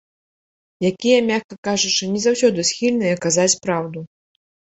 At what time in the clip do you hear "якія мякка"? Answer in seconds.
0.89-1.55